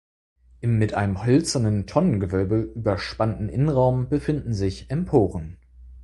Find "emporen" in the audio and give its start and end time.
4.89-5.59